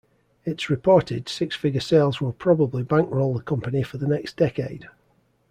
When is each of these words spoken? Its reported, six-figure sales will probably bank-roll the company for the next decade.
Its 0.45 0.67
reported, 0.67 1.29
six-figure 1.29 1.79
sales 1.79 2.19
will 2.19 2.33
probably 2.33 2.81
bank-roll 2.81 3.35
the 3.35 3.43
company 3.43 3.83
for 3.83 3.99
the 3.99 4.07
next 4.07 4.35
decade. 4.35 4.87